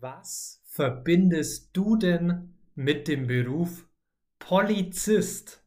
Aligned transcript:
Was 0.00 0.62
verbindest 0.66 1.70
du 1.72 1.96
denn 1.96 2.54
mit 2.74 3.08
dem 3.08 3.26
Beruf 3.26 3.88
Polizist 4.38 5.64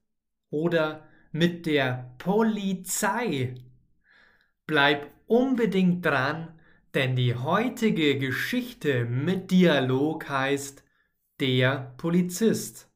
oder 0.52 1.08
mit 1.32 1.66
der 1.66 2.14
Polizei? 2.20 3.56
Bleib 4.68 5.10
unbedingt 5.26 6.06
dran, 6.06 6.60
denn 6.94 7.16
die 7.16 7.34
heutige 7.36 8.20
Geschichte 8.20 9.06
mit 9.06 9.50
Dialog 9.50 10.30
heißt 10.30 10.84
Der 11.40 11.96
Polizist. 11.98 12.92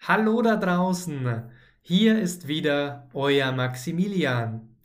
Hallo 0.00 0.42
da 0.42 0.56
draußen, 0.56 1.50
hier 1.80 2.20
ist 2.20 2.46
wieder 2.46 3.08
euer 3.14 3.50
Maximilian. 3.50 4.76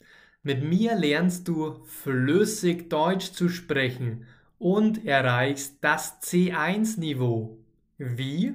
Mit 0.41 0.64
mir 0.64 0.95
lernst 0.95 1.48
du 1.48 1.84
flüssig 1.86 2.89
Deutsch 2.89 3.32
zu 3.32 3.48
sprechen 3.48 4.25
und 4.64 5.05
erreichst 5.05 5.79
das 5.82 6.21
C1-Niveau. 6.21 7.57
Wie? 7.97 8.54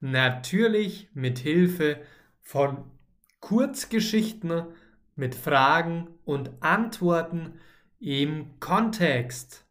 Natürlich 0.00 1.08
mit 1.14 1.38
Hilfe 1.38 1.98
von 2.42 2.84
Kurzgeschichten 3.40 4.64
mit 5.16 5.34
Fragen 5.34 6.08
und 6.26 6.50
Antworten 6.60 7.54
im 8.00 8.60
Kontext. 8.60 9.64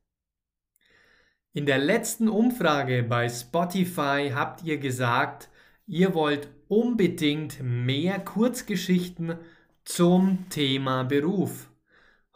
In 1.54 1.68
der 1.68 1.78
letzten 1.78 2.30
Umfrage 2.30 3.04
bei 3.04 3.30
Spotify 3.30 4.32
habt 4.34 4.64
ihr 4.64 4.80
gesagt, 4.80 5.50
ihr 5.86 6.16
wollt 6.16 6.50
unbedingt 6.68 7.60
mehr 7.62 8.18
Kurzgeschichten 8.18 9.38
zum 9.86 10.50
Thema 10.50 11.04
Beruf. 11.04 11.70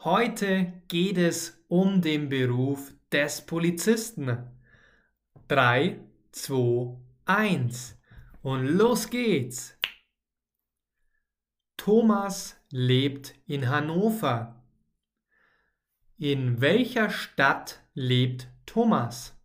Heute 0.04 0.72
geht 0.88 1.18
es 1.18 1.64
um 1.68 2.00
den 2.00 2.30
Beruf 2.30 2.94
des 3.14 3.46
Polizisten. 3.46 4.50
3, 5.48 6.00
2, 6.32 6.98
1 7.26 8.00
und 8.42 8.66
los 8.66 9.10
geht's. 9.10 9.78
Thomas 11.78 12.56
lebt 12.72 13.36
in 13.46 13.70
Hannover. 13.70 14.64
In 16.18 16.62
welcher 16.62 17.10
Stadt 17.10 17.84
lebt 17.94 18.50
Thomas? 18.66 19.38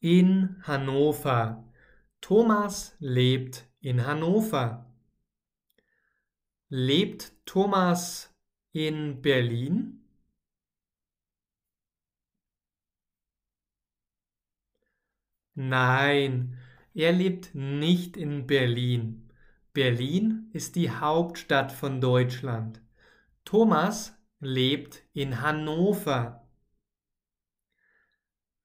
In 0.00 0.62
Hannover. 0.62 1.64
Thomas 2.20 2.96
lebt 2.98 3.68
in 3.80 4.06
Hannover. 4.06 4.87
Lebt 6.70 7.32
Thomas 7.46 8.30
in 8.72 9.22
Berlin? 9.22 10.04
Nein, 15.54 16.58
er 16.92 17.12
lebt 17.12 17.54
nicht 17.54 18.18
in 18.18 18.46
Berlin. 18.46 19.32
Berlin 19.72 20.50
ist 20.52 20.76
die 20.76 20.90
Hauptstadt 20.90 21.72
von 21.72 22.02
Deutschland. 22.02 22.82
Thomas 23.46 24.14
lebt 24.38 25.04
in 25.14 25.40
Hannover. 25.40 26.46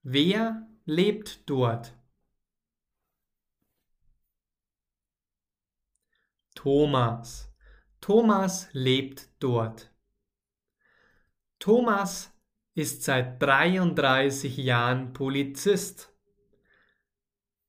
Wer 0.02 0.68
lebt 0.84 1.48
dort? 1.48 1.96
Thomas. 6.54 7.53
Thomas 8.04 8.68
lebt 8.74 9.30
dort. 9.38 9.90
Thomas 11.58 12.38
ist 12.74 13.02
seit 13.02 13.42
33 13.42 14.58
Jahren 14.58 15.14
Polizist. 15.14 16.14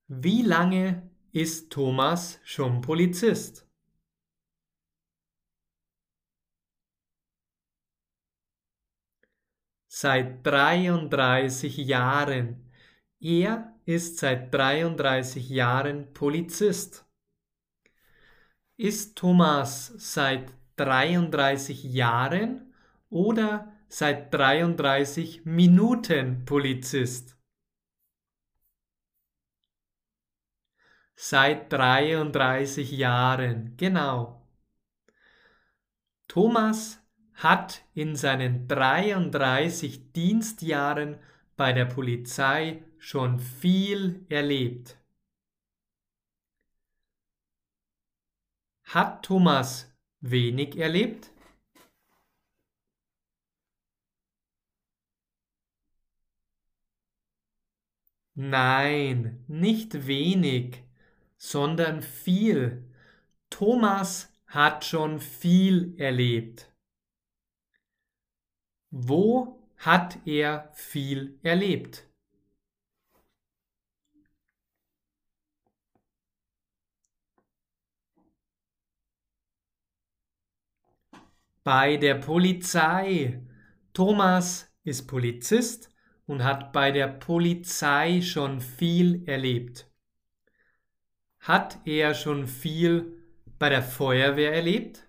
Wie 0.07 0.41
lange 0.41 1.09
ist 1.31 1.71
Thomas 1.71 2.41
schon 2.43 2.81
Polizist? 2.81 3.65
Seit 9.87 10.45
33 10.45 11.77
Jahren. 11.77 12.69
Er 13.21 13.79
ist 13.85 14.17
seit 14.17 14.53
33 14.53 15.47
Jahren 15.49 16.11
Polizist. 16.13 17.04
Ist 18.77 19.17
Thomas 19.17 19.93
seit 19.97 20.51
33 20.75 21.85
Jahren 21.85 22.73
oder 23.09 23.71
seit 23.87 24.33
33 24.33 25.45
Minuten 25.45 26.43
Polizist? 26.43 27.37
Seit 31.15 31.71
33 31.71 32.91
Jahren, 32.91 33.77
genau. 33.77 34.45
Thomas 36.27 37.01
hat 37.35 37.81
in 37.93 38.17
seinen 38.17 38.67
33 38.67 40.11
Dienstjahren 40.11 41.17
bei 41.55 41.71
der 41.71 41.85
Polizei 41.85 42.83
schon 42.97 43.39
viel 43.39 44.25
erlebt. 44.27 44.97
Hat 48.95 49.23
Thomas 49.23 49.93
wenig 50.21 50.77
erlebt? 50.77 51.29
Nein, 58.35 59.43
nicht 59.49 60.07
wenig, 60.07 60.85
sondern 61.35 62.01
viel. 62.01 62.89
Thomas 63.49 64.33
hat 64.47 64.85
schon 64.85 65.19
viel 65.19 65.99
erlebt. 65.99 66.71
Wo 68.91 69.61
hat 69.75 70.25
er 70.25 70.71
viel 70.73 71.37
erlebt? 71.43 72.07
Bei 81.65 81.97
der 81.97 82.15
Polizei. 82.15 83.41
Thomas 83.93 84.71
ist 84.85 85.07
Polizist 85.07 85.89
und 86.27 86.43
hat 86.43 86.71
bei 86.71 86.91
der 86.91 87.07
Polizei 87.07 88.21
schon 88.21 88.61
viel 88.61 89.27
erlebt. 89.27 89.89
Hat 91.39 91.79
er 91.85 92.13
schon 92.13 92.45
viel 92.45 93.23
bei 93.57 93.69
der 93.69 93.81
Feuerwehr 93.81 94.53
erlebt? 94.53 95.07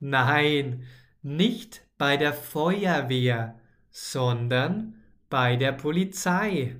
Nein, 0.00 0.86
nicht 1.22 1.86
bei 1.96 2.18
der 2.18 2.34
Feuerwehr, 2.34 3.58
sondern 3.90 5.02
bei 5.30 5.56
der 5.56 5.72
Polizei. 5.72 6.76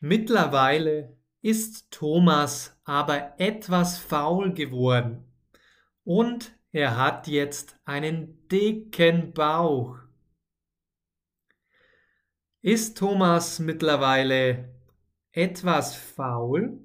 Mittlerweile 0.00 1.16
ist 1.42 1.90
Thomas 1.90 2.78
aber 2.84 3.34
etwas 3.38 3.98
faul 3.98 4.52
geworden 4.52 5.24
und 6.04 6.52
er 6.72 6.96
hat 6.96 7.28
jetzt 7.28 7.76
einen 7.84 8.48
dicken 8.48 9.32
Bauch. 9.34 9.98
Ist 12.62 12.96
Thomas 12.96 13.58
mittlerweile 13.58 14.74
etwas 15.32 15.94
faul? 15.94 16.80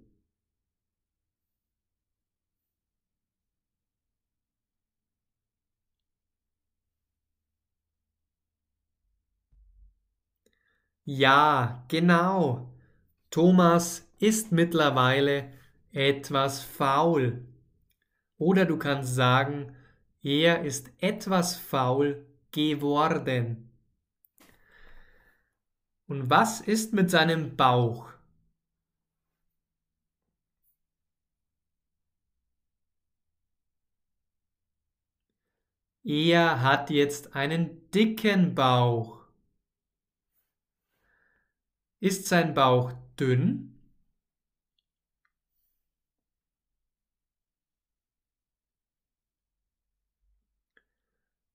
Ja, 11.05 11.83
genau. 11.87 12.74
Thomas 13.35 14.09
ist 14.17 14.53
mittlerweile 14.53 15.51
etwas 15.91 16.63
faul. 16.63 17.45
Oder 18.37 18.65
du 18.65 18.77
kannst 18.77 19.13
sagen, 19.13 19.75
er 20.23 20.63
ist 20.63 20.89
etwas 21.01 21.57
faul 21.57 22.25
geworden. 22.53 23.69
Und 26.07 26.29
was 26.29 26.61
ist 26.61 26.93
mit 26.93 27.11
seinem 27.11 27.57
Bauch? 27.57 28.13
Er 36.05 36.61
hat 36.61 36.89
jetzt 36.89 37.35
einen 37.35 37.91
dicken 37.91 38.55
Bauch. 38.55 39.24
Ist 41.99 42.27
sein 42.27 42.53
Bauch 42.53 42.93
dünn? 43.19 43.75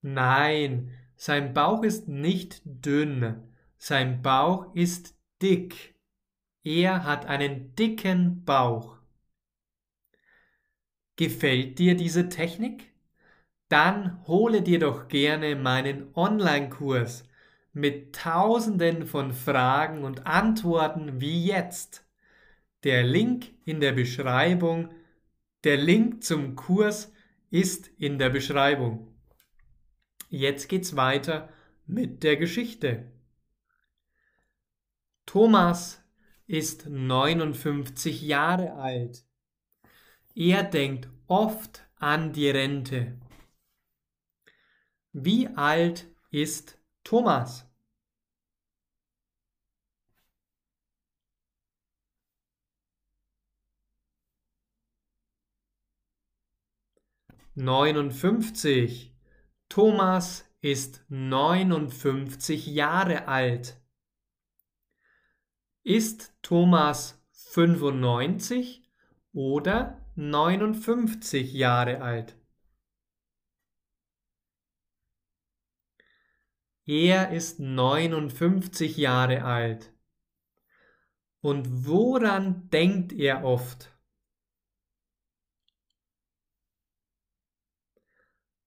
Nein, 0.02 0.92
sein 1.16 1.52
Bauch 1.54 1.82
ist 1.82 2.08
nicht 2.08 2.62
dünn, 2.64 3.42
sein 3.78 4.22
Bauch 4.22 4.74
ist 4.74 5.16
dick. 5.42 5.94
Er 6.64 7.04
hat 7.04 7.26
einen 7.26 7.74
dicken 7.76 8.44
Bauch. 8.44 8.98
Gefällt 11.16 11.78
dir 11.78 11.96
diese 11.96 12.28
Technik? 12.28 12.92
Dann 13.68 14.26
hole 14.26 14.62
dir 14.62 14.80
doch 14.80 15.08
gerne 15.08 15.56
meinen 15.56 16.14
Online-Kurs 16.14 17.29
mit 17.72 18.14
Tausenden 18.14 19.06
von 19.06 19.32
Fragen 19.32 20.04
und 20.04 20.26
Antworten 20.26 21.20
wie 21.20 21.46
jetzt. 21.46 22.04
Der 22.84 23.02
Link 23.02 23.52
in 23.64 23.80
der 23.80 23.92
Beschreibung, 23.92 24.90
der 25.64 25.76
Link 25.76 26.24
zum 26.24 26.56
Kurs 26.56 27.12
ist 27.50 27.88
in 27.98 28.18
der 28.18 28.30
Beschreibung. 28.30 29.14
Jetzt 30.28 30.68
geht's 30.68 30.96
weiter 30.96 31.48
mit 31.86 32.22
der 32.22 32.36
Geschichte. 32.36 33.12
Thomas 35.26 36.02
ist 36.46 36.88
59 36.88 38.22
Jahre 38.22 38.74
alt. 38.74 39.24
Er 40.34 40.62
denkt 40.62 41.08
oft 41.26 41.86
an 41.96 42.32
die 42.32 42.48
Rente. 42.48 43.20
Wie 45.12 45.48
alt 45.48 46.08
ist 46.30 46.79
Thomas? 47.10 47.66
Neunundfünfzig. 57.56 59.12
Thomas 59.68 60.44
ist 60.60 61.04
neunundfünfzig 61.08 62.68
Jahre 62.68 63.26
alt. 63.26 63.82
Ist 65.82 66.32
Thomas 66.42 67.20
fünfundneunzig 67.32 68.88
oder 69.32 70.00
neunundfünfzig 70.14 71.52
Jahre 71.54 72.02
alt? 72.02 72.39
Er 76.86 77.30
ist 77.30 77.60
neunundfünfzig 77.60 78.96
Jahre 78.96 79.44
alt. 79.44 79.92
Und 81.40 81.86
woran 81.86 82.68
denkt 82.70 83.12
er 83.12 83.44
oft? 83.44 83.96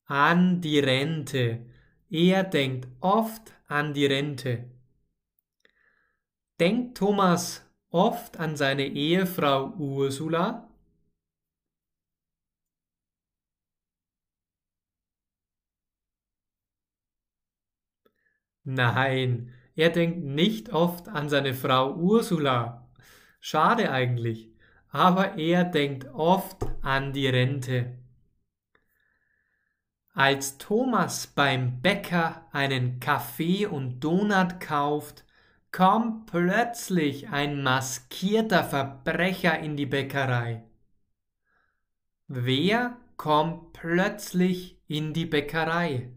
An 0.05 0.61
die 0.61 0.79
Rente. 0.79 1.69
Er 2.09 2.43
denkt 2.43 2.87
oft 2.99 3.53
an 3.67 3.93
die 3.93 4.05
Rente. 4.05 4.71
Denkt 6.59 6.97
Thomas 6.97 7.67
oft 7.89 8.37
an 8.37 8.55
seine 8.55 8.87
Ehefrau 8.87 9.73
Ursula? 9.75 10.72
Nein, 18.63 19.51
er 19.75 19.89
denkt 19.89 20.23
nicht 20.23 20.71
oft 20.71 21.09
an 21.09 21.29
seine 21.29 21.53
Frau 21.53 21.95
Ursula. 21.95 22.87
Schade 23.39 23.91
eigentlich, 23.91 24.49
aber 24.89 25.37
er 25.37 25.65
denkt 25.65 26.07
oft 26.13 26.65
an 26.81 27.11
die 27.13 27.27
Rente. 27.27 27.97
Als 30.13 30.59
Thomas 30.59 31.25
beim 31.25 31.81
Bäcker 31.81 32.47
einen 32.51 32.99
Kaffee 32.99 33.65
und 33.65 33.99
Donut 34.03 34.59
kauft, 34.59 35.25
kommt 35.71 36.27
plötzlich 36.27 37.29
ein 37.29 37.63
maskierter 37.63 38.63
Verbrecher 38.63 39.57
in 39.57 39.75
die 39.75 39.87
Bäckerei. 39.87 40.63
Wer 42.27 42.95
kommt 43.17 43.73
plötzlich 43.73 44.79
in 44.87 45.13
die 45.13 45.25
Bäckerei? 45.25 46.11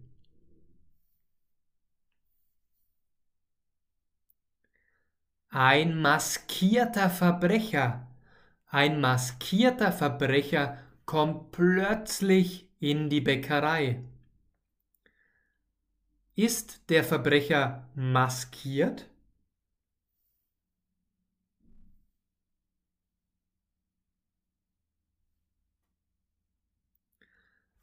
Ein 5.59 6.03
maskierter 6.03 7.09
Verbrecher, 7.09 8.07
ein 8.67 9.01
maskierter 9.01 9.91
Verbrecher 9.91 10.77
kommt 11.07 11.51
plötzlich 11.53 12.69
in 12.79 13.09
die 13.09 13.23
Bäckerei. 13.23 14.05
Ist 16.35 16.91
der 16.91 17.05
Verbrecher 17.05 17.89
maskiert? 17.95 19.09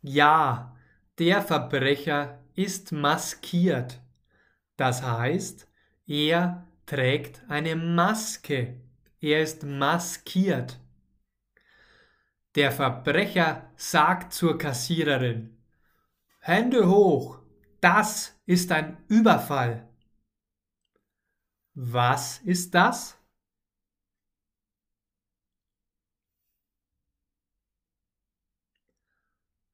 Ja, 0.03 0.77
der 1.17 1.41
Verbrecher 1.41 2.39
ist 2.53 2.91
maskiert. 2.91 3.99
Das 4.77 5.01
heißt, 5.01 5.67
er 6.05 6.67
trägt 6.93 7.41
eine 7.49 7.75
Maske. 7.75 8.79
Er 9.19 9.41
ist 9.41 9.63
maskiert. 9.63 10.79
Der 12.53 12.71
Verbrecher 12.71 13.73
sagt 13.75 14.31
zur 14.31 14.59
Kassiererin, 14.59 15.57
Hände 16.39 16.87
hoch, 16.87 17.39
das 17.81 18.39
ist 18.45 18.71
ein 18.71 19.03
Überfall. 19.07 19.89
Was 21.73 22.37
ist 22.41 22.75
das? 22.75 23.17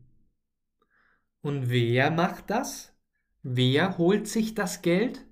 Und 1.42 1.68
wer 1.68 2.10
macht 2.10 2.48
das? 2.48 2.96
Wer 3.42 3.98
holt 3.98 4.28
sich 4.28 4.54
das 4.54 4.80
Geld? 4.80 5.25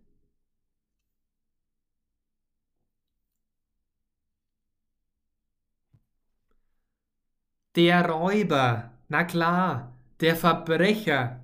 Der 7.77 8.09
Räuber, 8.09 8.93
na 9.09 9.25
klar, 9.25 9.99
der 10.21 10.37
Verbrecher. 10.37 11.41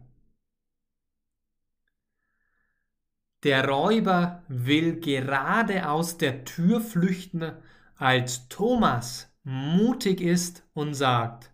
Der 3.43 3.67
Räuber 3.67 4.45
will 4.47 5.01
gerade 5.01 5.89
aus 5.89 6.19
der 6.19 6.45
Tür 6.45 6.81
flüchten, 6.81 7.53
als 7.97 8.49
Thomas 8.49 9.35
mutig 9.43 10.21
ist 10.21 10.63
und 10.73 10.95
sagt, 10.95 11.53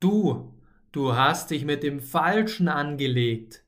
Du, 0.00 0.54
du 0.92 1.16
hast 1.16 1.50
dich 1.50 1.64
mit 1.64 1.82
dem 1.82 2.00
Falschen 2.00 2.68
angelegt. 2.68 3.64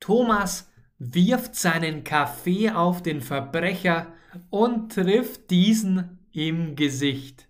Thomas 0.00 0.68
wirft 0.98 1.54
seinen 1.54 2.02
Kaffee 2.02 2.70
auf 2.70 3.04
den 3.04 3.20
Verbrecher 3.20 4.12
und 4.50 4.92
trifft 4.92 5.50
diesen 5.50 6.26
im 6.32 6.74
Gesicht. 6.74 7.47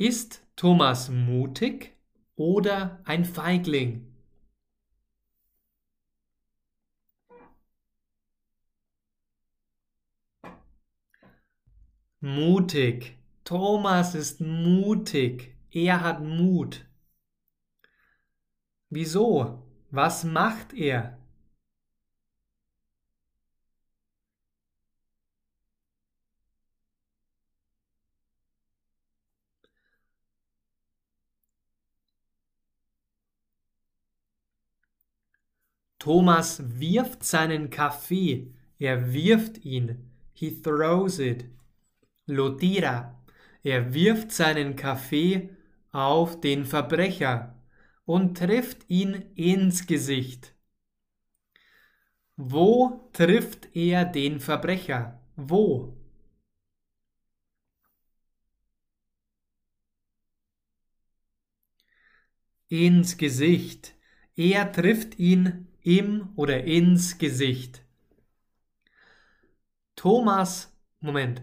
Ist 0.00 0.42
Thomas 0.56 1.10
mutig 1.10 1.94
oder 2.34 3.02
ein 3.04 3.26
Feigling? 3.26 4.06
Mutig. 12.20 13.18
Thomas 13.44 14.14
ist 14.14 14.40
mutig. 14.40 15.54
Er 15.70 16.00
hat 16.00 16.22
Mut. 16.22 16.86
Wieso? 18.88 19.66
Was 19.90 20.24
macht 20.24 20.72
er? 20.72 21.19
Thomas 36.00 36.62
wirft 36.80 37.22
seinen 37.24 37.68
Kaffee. 37.68 38.54
Er 38.78 39.12
wirft 39.12 39.64
ihn. 39.66 40.10
He 40.32 40.50
throws 40.62 41.18
it. 41.18 41.44
Lo 42.26 42.56
tira. 42.56 43.22
Er 43.62 43.92
wirft 43.92 44.32
seinen 44.32 44.76
Kaffee 44.76 45.50
auf 45.92 46.40
den 46.40 46.64
Verbrecher 46.64 47.54
und 48.06 48.38
trifft 48.38 48.88
ihn 48.88 49.12
ins 49.34 49.86
Gesicht. 49.86 50.54
Wo 52.36 53.10
trifft 53.12 53.76
er 53.76 54.06
den 54.06 54.40
Verbrecher? 54.40 55.20
Wo? 55.36 55.94
Ins 62.68 63.18
Gesicht. 63.18 63.94
Er 64.34 64.72
trifft 64.72 65.18
ihn 65.18 65.66
im 65.82 66.32
oder 66.36 66.64
ins 66.64 67.18
Gesicht. 67.18 67.84
Thomas, 69.96 70.74
Moment. 71.00 71.42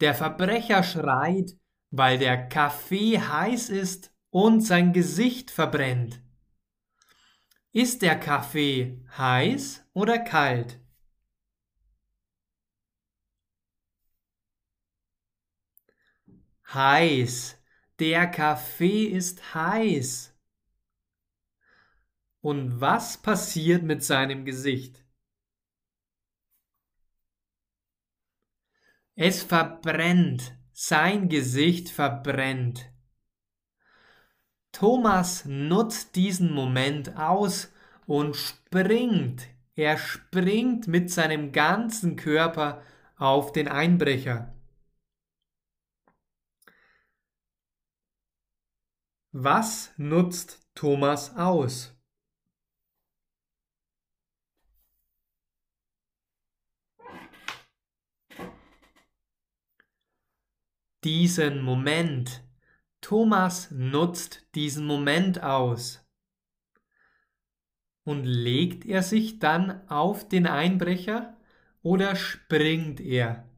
Der 0.00 0.14
Verbrecher 0.14 0.82
schreit, 0.82 1.56
weil 1.90 2.18
der 2.18 2.48
Kaffee 2.48 3.18
heiß 3.18 3.68
ist 3.70 4.12
und 4.30 4.60
sein 4.60 4.92
Gesicht 4.92 5.50
verbrennt. 5.50 6.20
Ist 7.72 8.02
der 8.02 8.18
Kaffee 8.18 9.04
heiß 9.16 9.84
oder 9.94 10.18
kalt? 10.18 10.80
Heiß. 16.72 17.60
Der 18.00 18.26
Kaffee 18.26 19.04
ist 19.04 19.54
heiß. 19.54 20.33
Und 22.44 22.78
was 22.78 23.16
passiert 23.16 23.84
mit 23.84 24.04
seinem 24.04 24.44
Gesicht? 24.44 25.02
Es 29.14 29.42
verbrennt. 29.42 30.54
Sein 30.74 31.30
Gesicht 31.30 31.88
verbrennt. 31.88 32.92
Thomas 34.72 35.46
nutzt 35.46 36.16
diesen 36.16 36.52
Moment 36.52 37.16
aus 37.16 37.72
und 38.04 38.36
springt. 38.36 39.48
Er 39.74 39.96
springt 39.96 40.86
mit 40.86 41.10
seinem 41.10 41.50
ganzen 41.50 42.14
Körper 42.14 42.82
auf 43.16 43.52
den 43.52 43.68
Einbrecher. 43.68 44.54
Was 49.32 49.94
nutzt 49.96 50.68
Thomas 50.74 51.34
aus? 51.38 51.93
Diesen 61.04 61.62
Moment. 61.62 62.42
Thomas 63.00 63.70
nutzt 63.70 64.46
diesen 64.54 64.86
Moment 64.86 65.42
aus. 65.42 66.00
Und 68.04 68.24
legt 68.24 68.84
er 68.86 69.02
sich 69.02 69.38
dann 69.38 69.86
auf 69.88 70.28
den 70.28 70.46
Einbrecher 70.46 71.36
oder 71.82 72.16
springt 72.16 73.00
er? 73.00 73.48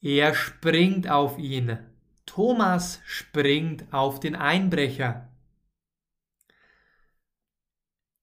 Er 0.00 0.34
springt 0.34 1.08
auf 1.08 1.38
ihn. 1.38 1.78
Thomas 2.26 3.00
springt 3.04 3.92
auf 3.92 4.18
den 4.18 4.34
Einbrecher. 4.34 5.28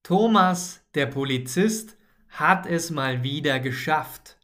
Thomas, 0.02 0.84
der 0.94 1.06
Polizist, 1.06 1.96
hat 2.30 2.66
es 2.66 2.90
mal 2.90 3.22
wieder 3.22 3.60
geschafft. 3.60 4.38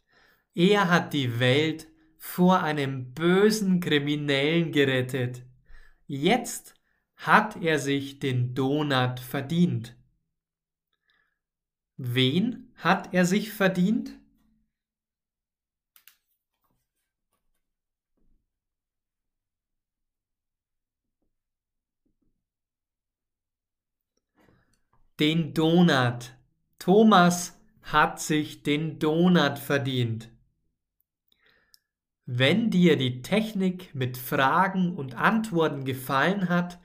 Er 0.53 0.89
hat 0.89 1.13
die 1.13 1.39
Welt 1.39 1.87
vor 2.17 2.61
einem 2.61 3.13
bösen 3.13 3.79
Kriminellen 3.79 4.71
gerettet. 4.71 5.43
Jetzt 6.05 6.75
hat 7.15 7.61
er 7.61 7.79
sich 7.79 8.19
den 8.19 8.53
Donut 8.53 9.19
verdient. 9.19 9.95
Wen 11.97 12.71
hat 12.75 13.13
er 13.13 13.25
sich 13.25 13.51
verdient? 13.51 14.19
Den 25.19 25.53
Donut. 25.55 26.37
Thomas 26.77 27.56
hat 27.91 28.19
sich 28.19 28.63
den 28.63 28.99
Donut 28.99 29.59
verdient. 29.59 30.29
Wenn 32.25 32.69
dir 32.69 32.97
die 32.97 33.21
Technik 33.21 33.95
mit 33.95 34.17
Fragen 34.17 34.95
und 34.95 35.15
Antworten 35.15 35.85
gefallen 35.85 36.49
hat, 36.49 36.79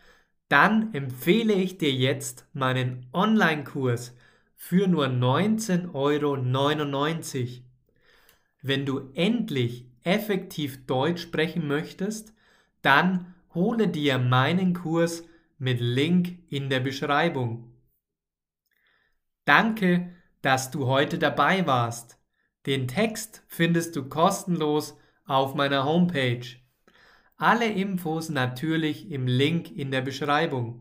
dann 0.49 0.95
empfehle 0.95 1.55
ich 1.55 1.79
dir 1.79 1.93
jetzt 1.93 2.47
meinen 2.53 3.07
Online-Kurs 3.13 4.15
für 4.55 4.87
nur 4.87 5.07
19,99 5.07 5.93
Euro. 5.95 7.65
Wenn 8.61 8.87
du 8.87 9.11
endlich 9.15 9.87
effektiv 10.05 10.87
Deutsch 10.87 11.23
sprechen 11.23 11.67
möchtest, 11.67 12.33
dann 12.81 13.35
hole 13.55 13.89
dir 13.89 14.19
meinen 14.19 14.75
Kurs 14.75 15.25
mit 15.59 15.81
Link 15.81 16.39
in 16.49 16.71
der 16.71 16.81
Beschreibung. 16.81 17.73
Danke, 19.45 20.13
dass 20.43 20.71
du 20.71 20.87
heute 20.87 21.19
dabei 21.19 21.67
warst. 21.67 22.19
Den 22.67 22.87
Text 22.87 23.43
findest 23.49 23.97
du 23.97 24.09
kostenlos 24.09 24.97
auf 25.25 25.55
meiner 25.55 25.85
Homepage. 25.85 26.47
Alle 27.37 27.67
Infos 27.67 28.29
natürlich 28.29 29.11
im 29.11 29.27
Link 29.27 29.71
in 29.71 29.91
der 29.91 30.03
Beschreibung. 30.03 30.81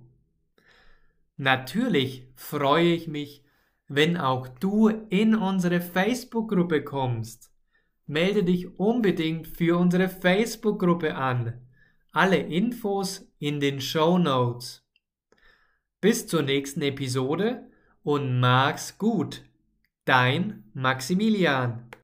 Natürlich 1.38 2.28
freue 2.36 2.94
ich 2.94 3.08
mich, 3.08 3.44
wenn 3.88 4.16
auch 4.16 4.48
du 4.48 4.90
in 4.90 5.36
unsere 5.36 5.82
Facebook-Gruppe 5.82 6.84
kommst. 6.84 7.52
Melde 8.06 8.44
dich 8.44 8.80
unbedingt 8.80 9.48
für 9.48 9.78
unsere 9.78 10.08
Facebook-Gruppe 10.08 11.16
an. 11.16 11.66
Alle 12.12 12.38
Infos 12.38 13.28
in 13.40 13.60
den 13.60 13.82
Show 13.82 14.18
Notes. 14.18 14.86
Bis 16.00 16.28
zur 16.28 16.42
nächsten 16.42 16.82
Episode 16.82 17.70
und 18.04 18.40
mag's 18.40 18.98
gut. 18.98 19.44
Dein 20.12 20.66
Maximilian. 20.74 21.86